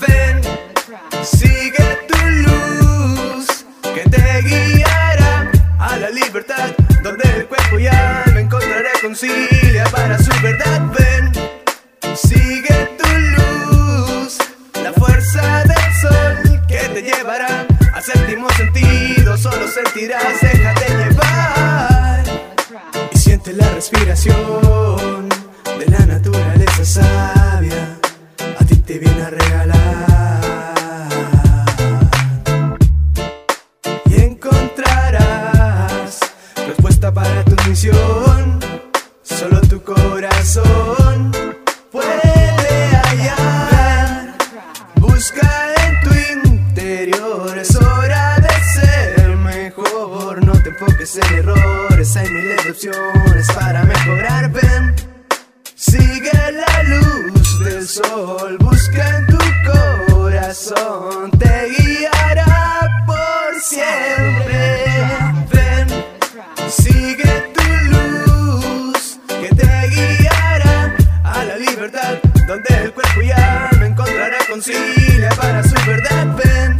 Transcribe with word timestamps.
Ven, 0.00 0.40
sigue 1.22 1.98
tu 2.08 2.18
luz 2.42 3.64
que 3.94 4.02
te 4.10 4.42
guiará 4.42 5.48
a 5.78 5.96
la 5.96 6.10
libertad, 6.10 6.70
donde 7.04 7.22
el 7.36 7.46
cuerpo 7.46 7.78
y 7.78 7.86
alma 7.86 8.40
encontrará 8.40 8.90
concilia 9.00 9.84
para 9.92 10.18
su 10.18 10.30
verdad. 10.42 10.82
Ven, 10.98 11.32
sigue 12.16 12.96
tu 12.98 13.08
luz, 13.36 14.38
la 14.82 14.92
fuerza 14.92 15.62
del 15.62 15.94
sol 16.00 16.66
que 16.66 16.78
te 16.94 17.02
llevará 17.02 17.64
al 17.94 18.02
séptimo 18.02 18.50
sentido. 18.50 19.36
Solo 19.36 19.68
sentirás, 19.68 20.40
déjate 20.40 20.88
llevar 20.96 22.24
y 23.12 23.18
siente 23.18 23.52
la 23.52 23.68
respiración 23.68 25.28
de 25.78 25.86
la 25.86 26.06
naturaleza 26.06 27.41
te 28.92 28.98
viene 28.98 29.22
a 29.22 29.30
regalar 29.30 31.08
y 34.04 34.20
encontrarás 34.20 36.20
respuesta 36.66 37.14
para 37.14 37.42
tu 37.42 37.56
misión. 37.68 38.60
Solo 39.22 39.62
tu 39.62 39.82
corazón 39.82 41.32
puede 41.90 42.90
hallar. 43.04 44.34
Busca 44.96 45.74
en 45.86 46.00
tu 46.02 46.10
interior, 46.42 47.56
es 47.56 47.74
hora 47.74 48.36
de 48.40 48.52
ser 48.74 49.36
mejor. 49.38 50.44
No 50.44 50.52
te 50.62 50.68
enfoques 50.68 51.16
en 51.16 51.34
errores, 51.38 52.14
hay 52.16 52.28
miles 52.28 52.62
de 52.64 52.70
opciones 52.72 53.46
para 53.54 53.84
mejorar. 53.84 54.50
Ven, 54.50 54.94
sigue 55.76 56.30
la 56.52 56.82
luz 56.82 57.11
del 57.82 57.88
sol, 57.88 58.58
busca 58.60 59.18
en 59.18 59.26
tu 59.26 59.38
corazón, 60.12 61.30
te 61.32 61.68
guiará 61.70 63.04
por 63.06 63.60
siempre. 63.60 64.84
Ven, 65.52 65.88
sigue 66.68 67.50
tu 67.56 67.66
luz 67.90 69.18
que 69.26 69.48
te 69.56 69.88
guiará 69.88 70.96
a 71.24 71.44
la 71.44 71.56
libertad, 71.56 72.18
donde 72.46 72.74
el 72.84 72.92
cuerpo 72.92 73.20
y 73.20 73.30
alma 73.32 73.86
encontrará 73.86 74.38
concilia 74.48 75.30
para 75.30 75.62
su 75.64 75.74
verdad. 75.84 76.36
Ven, 76.36 76.78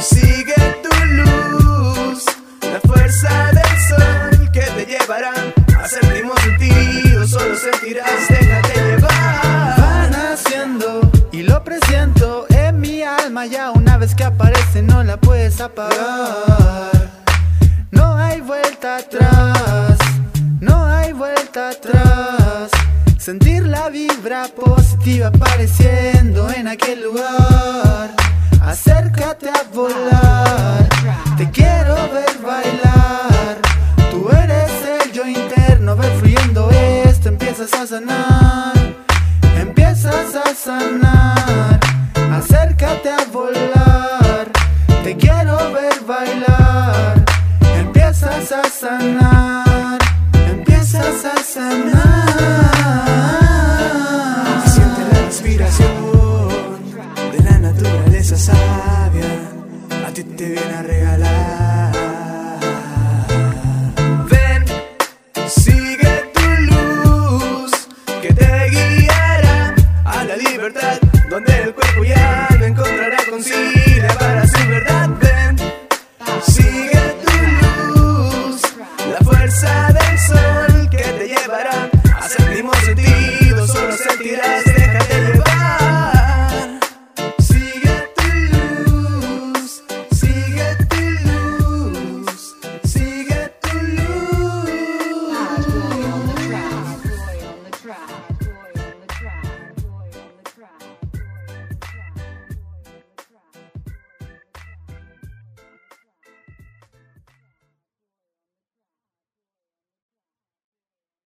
sigue 0.00 0.54
tu 0.82 1.04
luz, 1.20 2.24
la 2.62 2.80
fuerza 2.80 3.52
del 3.52 3.78
sol 3.90 4.50
que 4.52 4.62
te 4.62 4.86
llevará 4.86 5.34
a 5.82 5.88
séptimo 5.88 6.34
sentido. 6.38 7.26
Solo 7.26 7.56
sentirás, 7.56 8.43
ya 13.46 13.72
una 13.72 13.98
vez 13.98 14.14
que 14.14 14.24
aparece 14.24 14.82
no 14.82 15.02
la 15.02 15.16
puedes 15.16 15.60
apagar. 15.60 17.10
No 17.90 18.16
hay 18.16 18.40
vuelta 18.40 18.96
atrás, 18.96 19.98
no 20.60 20.86
hay 20.86 21.12
vuelta 21.12 21.70
atrás. 21.70 22.70
Sentir 23.18 23.66
la 23.66 23.88
vibra 23.88 24.46
positiva 24.48 25.28
apareciendo 25.28 26.50
en 26.50 26.68
aquel 26.68 27.02
lugar. 27.02 28.14
Acércate 28.62 29.50
a 29.50 29.62
volar, 29.74 30.88
te 31.36 31.50
quiero 31.50 31.94
ver 32.12 32.38
bailar. 32.42 33.58
Tú 34.10 34.28
eres 34.30 34.70
el 35.02 35.12
yo 35.12 35.26
interno, 35.26 35.96
ver 35.96 36.12
fluyendo 36.18 36.70
esto, 36.70 37.28
empiezas 37.28 37.72
a 37.74 37.86
sanar, 37.86 38.33
esa 58.24 58.38
savia 58.38 59.32
a 60.06 60.10
ti 60.10 60.24
te 60.24 60.46
viene 60.46 60.74
a 60.74 60.82
regalar. 60.82 61.92
Ven, 64.30 64.64
sigue 65.46 66.12
tu 66.32 66.46
luz 66.70 67.70
que 68.22 68.32
te 68.32 68.70
guiará 68.70 69.74
a 70.06 70.24
la 70.24 70.36
libertad, 70.36 70.98
donde 71.28 71.52
el 71.64 71.74
cuerpo 71.74 72.02
ya 72.02 72.48
no 72.58 72.64
encontrará 72.64 73.18
consigo. 73.28 73.83